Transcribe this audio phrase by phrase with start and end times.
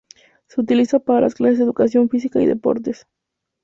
[0.47, 3.05] Se utiliza para las clases de Educación Física y Deportes.